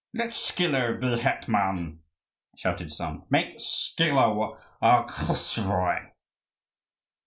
[0.15, 1.99] "Let Schilo be hetman!"
[2.57, 6.13] shouted some: "make Schilo our Koschevoi!"